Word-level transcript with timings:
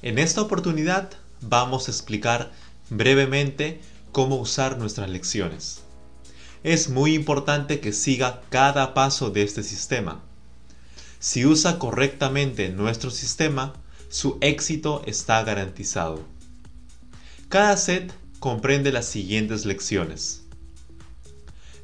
En 0.00 0.16
esta 0.16 0.42
oportunidad 0.42 1.10
vamos 1.40 1.88
a 1.88 1.90
explicar 1.90 2.52
brevemente 2.88 3.80
cómo 4.12 4.36
usar 4.36 4.78
nuestras 4.78 5.10
lecciones. 5.10 5.82
Es 6.62 6.88
muy 6.88 7.14
importante 7.14 7.80
que 7.80 7.92
siga 7.92 8.42
cada 8.48 8.94
paso 8.94 9.30
de 9.30 9.42
este 9.42 9.64
sistema. 9.64 10.22
Si 11.18 11.44
usa 11.44 11.80
correctamente 11.80 12.68
nuestro 12.68 13.10
sistema, 13.10 13.72
su 14.08 14.38
éxito 14.40 15.02
está 15.04 15.42
garantizado. 15.42 16.22
Cada 17.48 17.76
set 17.76 18.14
comprende 18.38 18.92
las 18.92 19.06
siguientes 19.06 19.64
lecciones. 19.66 20.44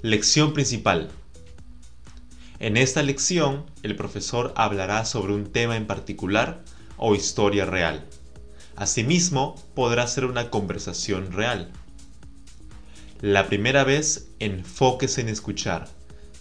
Lección 0.03 0.53
principal. 0.53 1.11
En 2.65 2.79
esta 2.79 3.03
lección, 3.03 3.67
el 3.83 3.95
profesor 3.95 4.55
hablará 4.57 5.05
sobre 5.05 5.35
un 5.35 5.53
tema 5.53 5.77
en 5.77 5.87
particular 5.87 6.65
o 6.97 7.15
historia 7.15 7.67
real. 7.67 8.07
Asimismo, 8.75 9.55
podrá 9.75 10.07
ser 10.07 10.25
una 10.25 10.49
conversación 10.49 11.31
real. 11.33 11.71
La 13.21 13.49
primera 13.49 13.85
vez, 13.85 14.29
enfóquese 14.39 15.21
en 15.21 15.29
escuchar. 15.29 15.91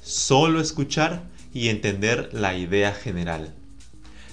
Solo 0.02 0.62
escuchar 0.62 1.24
y 1.54 1.68
entender 1.68 2.30
la 2.32 2.56
idea 2.56 2.94
general. 2.94 3.54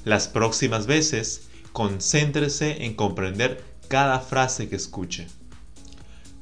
Las 0.04 0.28
próximas 0.28 0.86
veces, 0.86 1.48
concéntrese 1.72 2.84
en 2.84 2.94
comprender 2.94 3.64
cada 3.88 4.20
frase 4.20 4.68
que 4.68 4.76
escuche. 4.76 5.26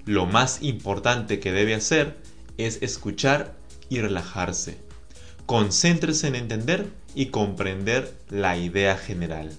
Lo 0.04 0.26
más 0.26 0.58
importante 0.60 1.40
que 1.40 1.52
debe 1.52 1.74
hacer 1.74 2.18
es 2.58 2.82
escuchar 2.82 3.56
y 3.88 4.00
relajarse. 4.00 4.86
Concéntrese 5.48 6.26
en 6.26 6.34
entender 6.34 6.92
y 7.14 7.28
comprender 7.28 8.14
la 8.28 8.58
idea 8.58 8.98
general. 8.98 9.50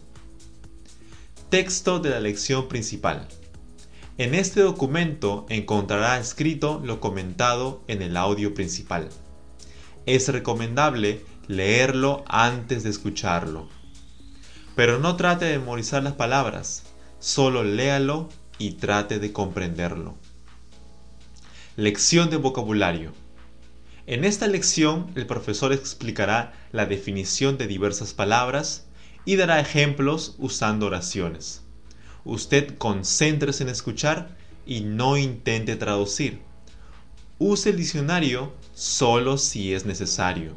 Texto 1.49 1.97
de 1.97 2.11
la 2.11 2.19
lección 2.19 2.67
principal. 2.67 3.27
En 4.19 4.35
este 4.35 4.61
documento 4.61 5.47
encontrará 5.49 6.19
escrito 6.19 6.79
lo 6.85 6.99
comentado 6.99 7.81
en 7.87 8.03
el 8.03 8.17
audio 8.17 8.53
principal. 8.53 9.09
Es 10.05 10.27
recomendable 10.27 11.25
leerlo 11.47 12.23
antes 12.27 12.83
de 12.83 12.91
escucharlo. 12.91 13.67
Pero 14.75 14.99
no 14.99 15.15
trate 15.15 15.45
de 15.45 15.57
memorizar 15.57 16.03
las 16.03 16.13
palabras, 16.13 16.83
solo 17.17 17.63
léalo 17.63 18.29
y 18.59 18.73
trate 18.73 19.17
de 19.17 19.33
comprenderlo. 19.33 20.13
Lección 21.77 22.29
de 22.29 22.37
vocabulario. 22.37 23.11
En 24.09 24.25
esta 24.25 24.47
lección 24.47 25.11
el 25.13 25.27
profesor 25.27 25.71
explicará 25.71 26.51
la 26.71 26.87
definición 26.87 27.59
de 27.59 27.67
diversas 27.67 28.15
palabras 28.15 28.87
y 29.23 29.35
dará 29.35 29.59
ejemplos 29.59 30.33
usando 30.39 30.87
oraciones. 30.87 31.61
Usted 32.25 32.75
concéntrese 32.79 33.61
en 33.61 33.69
escuchar 33.69 34.35
y 34.65 34.81
no 34.81 35.15
intente 35.15 35.75
traducir. 35.75 36.39
Use 37.37 37.69
el 37.69 37.77
diccionario 37.77 38.51
solo 38.73 39.37
si 39.37 39.75
es 39.75 39.85
necesario. 39.85 40.55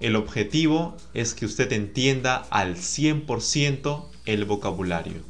El 0.00 0.16
objetivo 0.16 0.96
es 1.14 1.34
que 1.34 1.46
usted 1.46 1.72
entienda 1.72 2.38
al 2.50 2.74
100% 2.74 4.04
el 4.26 4.44
vocabulario. 4.46 5.22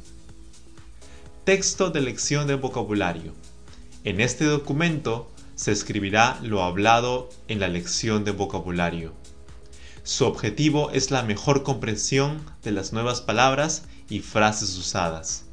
Texto 1.43 1.91
de 1.91 2.01
lección 2.01 2.47
de 2.47 2.55
vocabulario. 2.55 3.35
En 4.03 4.19
este 4.19 4.45
documento 4.45 5.29
se 5.59 5.73
escribirá 5.73 6.39
lo 6.41 6.63
hablado 6.63 7.27
en 7.49 7.59
la 7.59 7.67
lección 7.67 8.23
de 8.23 8.31
vocabulario. 8.31 9.13
Su 10.03 10.23
objetivo 10.23 10.89
es 10.91 11.11
la 11.11 11.21
mejor 11.21 11.63
comprensión 11.63 12.41
de 12.63 12.71
las 12.71 12.93
nuevas 12.93 13.19
palabras 13.19 13.83
y 14.09 14.21
frases 14.21 14.77
usadas. 14.77 15.43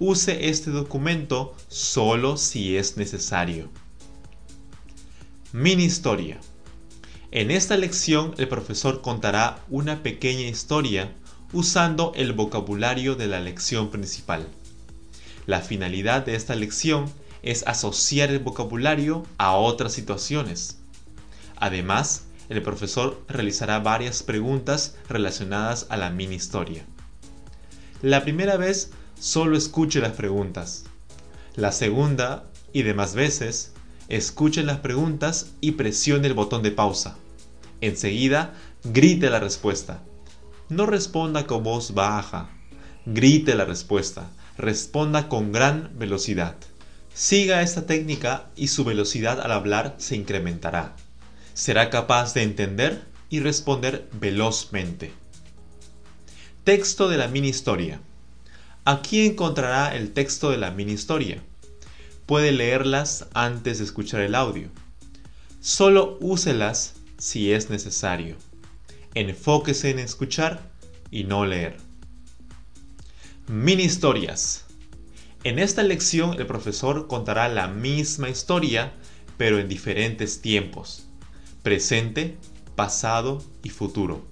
Use 0.00 0.48
este 0.48 0.72
documento 0.72 1.54
solo 1.68 2.36
si 2.36 2.76
es 2.76 2.96
necesario. 2.96 3.70
Mini 5.52 5.84
historia. 5.84 6.40
En 7.30 7.52
esta 7.52 7.76
lección 7.76 8.34
el 8.38 8.48
profesor 8.48 9.02
contará 9.02 9.64
una 9.70 10.02
pequeña 10.02 10.48
historia 10.48 11.14
usando 11.52 12.10
el 12.16 12.32
vocabulario 12.32 13.14
de 13.14 13.28
la 13.28 13.38
lección 13.38 13.88
principal. 13.88 14.48
La 15.46 15.60
finalidad 15.60 16.26
de 16.26 16.34
esta 16.34 16.56
lección 16.56 17.08
es 17.42 17.66
asociar 17.66 18.30
el 18.30 18.38
vocabulario 18.38 19.24
a 19.38 19.56
otras 19.56 19.92
situaciones. 19.92 20.78
Además, 21.56 22.24
el 22.48 22.62
profesor 22.62 23.22
realizará 23.28 23.78
varias 23.78 24.22
preguntas 24.22 24.96
relacionadas 25.08 25.86
a 25.88 25.96
la 25.96 26.10
mini 26.10 26.36
historia. 26.36 26.84
La 28.02 28.22
primera 28.22 28.56
vez 28.56 28.90
solo 29.18 29.56
escuche 29.56 30.00
las 30.00 30.12
preguntas. 30.12 30.84
La 31.54 31.72
segunda 31.72 32.44
y 32.72 32.82
demás 32.82 33.14
veces, 33.14 33.72
escuche 34.08 34.62
las 34.62 34.78
preguntas 34.78 35.52
y 35.60 35.72
presione 35.72 36.26
el 36.26 36.34
botón 36.34 36.62
de 36.62 36.72
pausa. 36.72 37.16
Enseguida, 37.80 38.54
grite 38.84 39.30
la 39.30 39.38
respuesta. 39.40 40.02
No 40.68 40.86
responda 40.86 41.46
con 41.46 41.62
voz 41.62 41.94
baja. 41.94 42.50
Grite 43.06 43.54
la 43.54 43.64
respuesta. 43.64 44.30
Responda 44.56 45.28
con 45.28 45.52
gran 45.52 45.90
velocidad. 45.98 46.56
Siga 47.14 47.62
esta 47.62 47.86
técnica 47.86 48.50
y 48.56 48.68
su 48.68 48.84
velocidad 48.84 49.40
al 49.40 49.52
hablar 49.52 49.96
se 49.98 50.16
incrementará 50.16 50.94
será 51.54 51.90
capaz 51.90 52.34
de 52.34 52.42
entender 52.42 53.04
y 53.30 53.40
responder 53.40 54.08
velozmente. 54.12 55.12
Texto 56.64 57.08
de 57.08 57.16
la 57.16 57.28
mini 57.28 57.48
historia. 57.48 58.00
Aquí 58.84 59.26
encontrará 59.26 59.94
el 59.94 60.12
texto 60.12 60.50
de 60.50 60.58
la 60.58 60.70
mini 60.70 60.92
historia. 60.92 61.42
Puede 62.26 62.52
leerlas 62.52 63.26
antes 63.34 63.78
de 63.78 63.84
escuchar 63.84 64.20
el 64.22 64.34
audio. 64.34 64.68
Solo 65.60 66.18
úselas 66.20 66.94
si 67.18 67.52
es 67.52 67.70
necesario. 67.70 68.36
Enfóquese 69.14 69.90
en 69.90 69.98
escuchar 69.98 70.70
y 71.10 71.24
no 71.24 71.44
leer. 71.44 71.76
Mini 73.46 73.84
historias. 73.84 74.64
En 75.44 75.58
esta 75.58 75.82
lección 75.82 76.34
el 76.34 76.46
profesor 76.46 77.08
contará 77.08 77.48
la 77.48 77.66
misma 77.66 78.28
historia, 78.28 78.92
pero 79.36 79.58
en 79.58 79.68
diferentes 79.68 80.40
tiempos 80.40 81.06
presente, 81.62 82.36
pasado 82.74 83.42
y 83.62 83.70
futuro. 83.70 84.22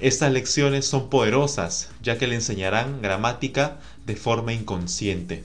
Estas 0.00 0.32
lecciones 0.32 0.86
son 0.86 1.10
poderosas 1.10 1.90
ya 2.02 2.18
que 2.18 2.26
le 2.26 2.34
enseñarán 2.34 3.02
gramática 3.02 3.80
de 4.06 4.16
forma 4.16 4.52
inconsciente. 4.52 5.44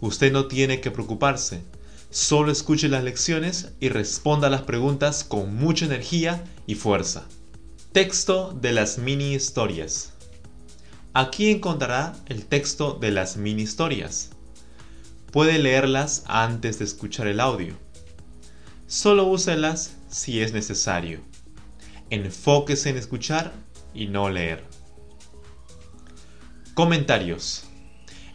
Usted 0.00 0.32
no 0.32 0.46
tiene 0.46 0.80
que 0.80 0.90
preocuparse, 0.90 1.62
solo 2.10 2.52
escuche 2.52 2.88
las 2.88 3.04
lecciones 3.04 3.72
y 3.80 3.88
responda 3.88 4.48
a 4.48 4.50
las 4.50 4.62
preguntas 4.62 5.24
con 5.24 5.54
mucha 5.54 5.86
energía 5.86 6.44
y 6.66 6.74
fuerza. 6.74 7.24
Texto 7.92 8.52
de 8.60 8.72
las 8.72 8.98
mini 8.98 9.34
historias. 9.34 10.13
Aquí 11.16 11.52
encontrará 11.52 12.12
el 12.26 12.44
texto 12.44 12.94
de 12.94 13.12
las 13.12 13.36
mini 13.36 13.62
historias. 13.62 14.30
Puede 15.30 15.60
leerlas 15.60 16.24
antes 16.26 16.80
de 16.80 16.84
escuchar 16.86 17.28
el 17.28 17.38
audio. 17.38 17.76
Solo 18.88 19.24
úselas 19.26 19.96
si 20.08 20.42
es 20.42 20.52
necesario. 20.52 21.20
Enfóquese 22.10 22.90
en 22.90 22.96
escuchar 22.96 23.52
y 23.94 24.08
no 24.08 24.28
leer. 24.28 24.64
Comentarios. 26.74 27.68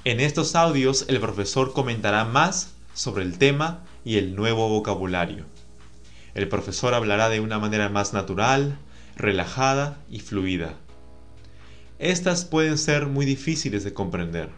En 0.06 0.22
estos 0.22 0.56
audios 0.56 1.04
el 1.10 1.20
profesor 1.20 1.74
comentará 1.74 2.24
más 2.24 2.76
sobre 2.94 3.26
el 3.26 3.38
tema 3.38 3.84
y 4.06 4.20
el 4.20 4.38
nuevo 4.38 4.70
vocabulario. 4.70 5.44
El 6.34 6.48
profesor 6.48 6.94
hablará 6.94 7.28
de 7.28 7.42
una 7.42 7.60
manera 7.60 7.90
más 7.90 8.14
natural, 8.14 8.80
relajada 9.18 9.98
y 10.10 10.22
fluida. 10.22 10.78
Estas 12.00 12.46
pueden 12.46 12.78
ser 12.78 13.08
muy 13.08 13.26
difíciles 13.26 13.84
de 13.84 13.94
comprender. 13.94 14.50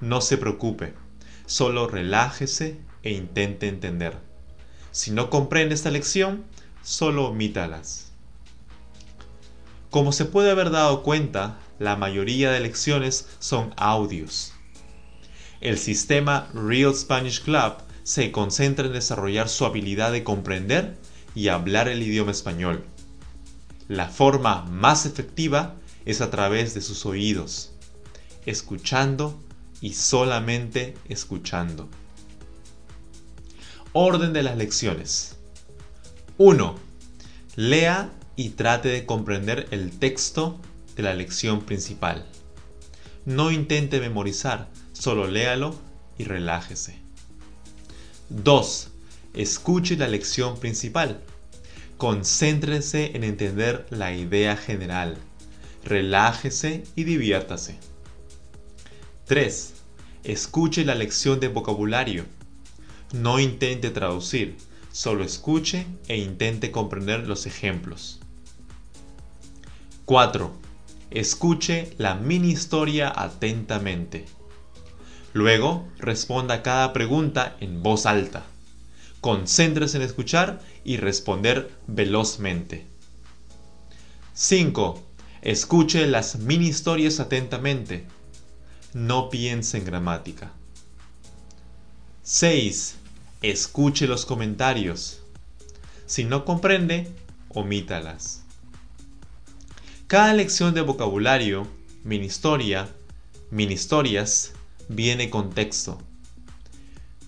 No 0.00 0.20
se 0.20 0.36
preocupe, 0.36 0.94
solo 1.46 1.86
relájese 1.86 2.80
e 3.04 3.12
intente 3.12 3.68
entender. 3.68 4.18
Si 4.90 5.12
no 5.12 5.30
comprende 5.30 5.76
esta 5.76 5.92
lección, 5.92 6.44
solo 6.82 7.28
omítalas. 7.28 8.10
Como 9.90 10.10
se 10.10 10.24
puede 10.24 10.50
haber 10.50 10.70
dado 10.70 11.04
cuenta, 11.04 11.60
la 11.78 11.94
mayoría 11.94 12.50
de 12.50 12.58
lecciones 12.58 13.28
son 13.38 13.72
audios. 13.76 14.52
El 15.60 15.78
sistema 15.78 16.48
Real 16.52 16.92
Spanish 16.96 17.44
Club 17.44 17.74
se 18.02 18.32
concentra 18.32 18.86
en 18.86 18.92
desarrollar 18.92 19.48
su 19.48 19.64
habilidad 19.66 20.10
de 20.10 20.24
comprender 20.24 20.96
y 21.36 21.46
hablar 21.46 21.86
el 21.86 22.02
idioma 22.02 22.32
español. 22.32 22.84
La 23.86 24.08
forma 24.08 24.64
más 24.64 25.06
efectiva 25.06 25.76
es 26.10 26.20
a 26.20 26.30
través 26.30 26.74
de 26.74 26.80
sus 26.80 27.06
oídos, 27.06 27.72
escuchando 28.46 29.40
y 29.80 29.94
solamente 29.94 30.94
escuchando. 31.08 31.88
Orden 33.92 34.32
de 34.32 34.42
las 34.42 34.56
lecciones. 34.56 35.36
1. 36.38 36.78
Lea 37.56 38.10
y 38.36 38.50
trate 38.50 38.88
de 38.88 39.04
comprender 39.04 39.66
el 39.70 39.98
texto 39.98 40.60
de 40.96 41.02
la 41.02 41.14
lección 41.14 41.62
principal. 41.62 42.26
No 43.24 43.50
intente 43.50 44.00
memorizar, 44.00 44.68
solo 44.92 45.26
léalo 45.26 45.74
y 46.18 46.24
relájese. 46.24 46.98
2. 48.30 48.88
Escuche 49.34 49.96
la 49.96 50.08
lección 50.08 50.58
principal. 50.58 51.20
Concéntrese 51.98 53.16
en 53.16 53.24
entender 53.24 53.86
la 53.90 54.14
idea 54.14 54.56
general. 54.56 55.18
Relájese 55.84 56.84
y 56.94 57.04
diviértase. 57.04 57.78
3. 59.26 59.74
Escuche 60.24 60.84
la 60.84 60.94
lección 60.94 61.40
de 61.40 61.48
vocabulario. 61.48 62.26
No 63.12 63.40
intente 63.40 63.90
traducir, 63.90 64.56
solo 64.92 65.24
escuche 65.24 65.86
e 66.08 66.18
intente 66.18 66.70
comprender 66.70 67.26
los 67.26 67.46
ejemplos. 67.46 68.20
4. 70.04 70.52
Escuche 71.10 71.94
la 71.96 72.14
mini 72.14 72.50
historia 72.50 73.12
atentamente. 73.14 74.26
Luego, 75.32 75.88
responda 75.98 76.62
cada 76.62 76.92
pregunta 76.92 77.56
en 77.60 77.82
voz 77.82 78.04
alta. 78.04 78.44
Concéntrese 79.20 79.96
en 79.96 80.02
escuchar 80.02 80.60
y 80.84 80.96
responder 80.96 81.70
velozmente. 81.86 82.86
5. 84.34 85.09
Escuche 85.42 86.06
las 86.06 86.38
mini 86.38 86.68
historias 86.68 87.18
atentamente. 87.18 88.04
No 88.92 89.30
piense 89.30 89.78
en 89.78 89.86
gramática. 89.86 90.52
6. 92.22 92.96
Escuche 93.40 94.06
los 94.06 94.26
comentarios. 94.26 95.22
Si 96.04 96.24
no 96.24 96.44
comprende, 96.44 97.10
omítalas. 97.48 98.42
Cada 100.08 100.34
lección 100.34 100.74
de 100.74 100.82
vocabulario, 100.82 101.66
mini 102.04 102.26
historia, 102.26 102.90
mini 103.50 103.72
historias, 103.72 104.52
viene 104.88 105.30
con 105.30 105.54
texto, 105.54 105.96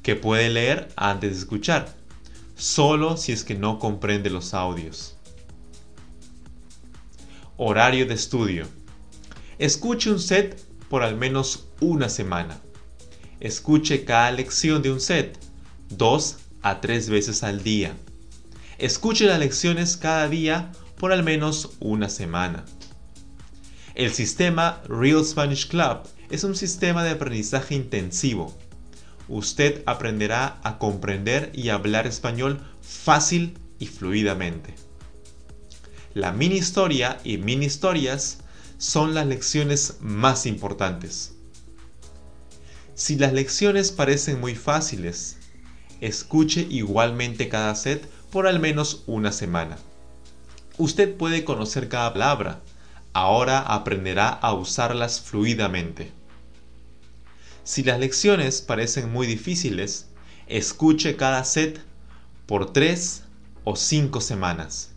que 0.03 0.17
puede 0.17 0.51
leer 0.51 0.93
antes 0.97 1.31
de 1.31 1.39
escuchar, 1.39 1.95
solo 2.57 3.17
si 3.17 3.33
es 3.33 3.43
que 3.43 3.55
no 3.55 3.79
comprende 3.79 4.29
los 4.29 4.53
audios. 4.53 5.17
Horario 7.65 8.07
de 8.07 8.15
estudio. 8.15 8.67
Escuche 9.57 10.11
un 10.11 10.19
set 10.19 10.61
por 10.89 11.05
al 11.05 11.17
menos 11.17 11.69
una 11.79 12.09
semana. 12.09 12.61
Escuche 13.39 14.05
cada 14.05 14.33
lección 14.33 14.83
de 14.83 14.91
un 14.91 15.01
set 15.01 15.39
dos 15.89 16.39
a 16.61 16.81
tres 16.81 17.09
veces 17.09 17.45
al 17.45 17.63
día. 17.63 17.95
Escuche 18.79 19.27
las 19.27 19.39
lecciones 19.39 19.97
cada 19.97 20.29
día 20.29 20.73
por 20.99 21.13
al 21.13 21.23
menos 21.23 21.77
una 21.79 22.09
semana. 22.09 22.65
El 23.95 24.13
sistema 24.13 24.83
Real 24.89 25.25
Spanish 25.25 25.69
Club 25.69 25.99
es 26.31 26.43
un 26.43 26.57
sistema 26.57 27.05
de 27.05 27.11
aprendizaje 27.11 27.77
intensivo. 27.77 28.59
Usted 29.29 29.85
aprenderá 29.87 30.59
a 30.65 30.79
comprender 30.79 31.53
y 31.55 31.69
hablar 31.69 32.09
español 32.09 32.61
fácil 32.81 33.57
y 33.79 33.87
fluidamente. 33.87 34.82
La 36.15 36.31
mini 36.31 36.57
historia 36.57 37.19
y 37.25 37.39
mini 37.39 37.65
historias 37.65 38.41
son 38.77 39.15
las 39.15 39.27
lecciones 39.27 39.97
más 40.01 40.45
importantes. 40.45 41.33
Si 42.95 43.17
las 43.17 43.33
lecciones 43.33 43.93
parecen 43.93 44.39
muy 44.39 44.55
fáciles, 44.55 45.39
escuche 46.03 46.67
igualmente 46.69 47.49
cada 47.49 47.75
set 47.75 48.07
por 48.31 48.47
al 48.47 48.61
menos 48.61 49.05
una 49.07 49.33
semana. 49.33 49.79
Usted 50.77 51.17
puede 51.17 51.45
conocer 51.45 51.89
cada 51.89 52.13
palabra, 52.13 52.61
ahora 53.15 53.61
aprenderá 53.61 54.29
a 54.29 54.53
usarlas 54.53 55.19
fluidamente. 55.19 56.13
Si 57.65 57.83
las 57.83 57.99
lecciones 57.99 58.61
parecen 58.61 59.11
muy 59.11 59.27
difíciles, 59.27 60.09
escuche 60.47 61.17
cada 61.17 61.43
set 61.45 61.81
por 62.45 62.71
3 62.71 63.23
o 63.65 63.77
5 63.77 64.21
semanas. 64.21 64.92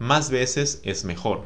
Más 0.00 0.30
veces 0.30 0.80
es 0.82 1.04
mejor. 1.04 1.44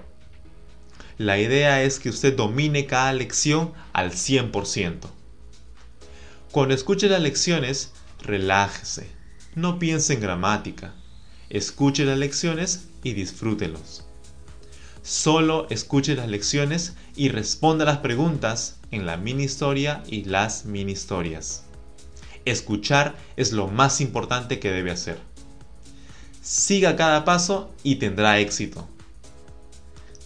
La 1.19 1.41
idea 1.41 1.83
es 1.83 1.99
que 1.99 2.09
usted 2.09 2.37
domine 2.37 2.87
cada 2.87 3.13
lección 3.13 3.73
al 3.93 4.13
100%. 4.13 5.01
Cuando 6.53 6.73
escuche 6.73 7.09
las 7.09 7.21
lecciones, 7.21 7.91
relájese. 8.23 9.11
No 9.57 9.81
piense 9.81 10.15
en 10.15 10.21
gramática. 10.21 10.95
Escuche 11.51 12.05
las 12.05 12.17
lecciones 12.17 12.87
y 13.03 13.15
disfrútelos. 13.15 14.07
Solo 15.03 15.67
escuche 15.69 16.15
las 16.15 16.29
lecciones 16.29 16.95
y 17.17 17.31
responda 17.31 17.85
las 17.85 17.99
preguntas 17.99 18.79
en 18.93 19.05
la 19.05 19.17
mini 19.17 19.43
historia 19.43 20.05
y 20.07 20.27
las 20.27 20.65
mini 20.65 20.93
historias. 20.93 21.65
Escuchar 22.45 23.17
es 23.37 23.51
lo 23.51 23.67
más 23.67 24.01
importante 24.01 24.61
que 24.61 24.71
debe 24.71 24.93
hacer. 24.93 25.34
Siga 26.45 26.95
cada 26.95 27.25
paso 27.25 27.71
y 27.83 27.95
tendrá 27.95 28.39
éxito. 28.39 28.87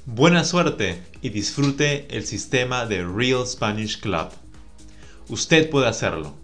Buena 0.05 0.43
suerte 0.43 1.01
y 1.23 1.29
disfrute 1.29 2.09
el 2.11 2.27
sistema 2.27 2.87
de 2.87 3.07
Real 3.07 3.47
Spanish 3.47 4.01
Club. 4.01 4.31
Usted 5.29 5.71
puede 5.71 5.87
hacerlo. 5.87 6.35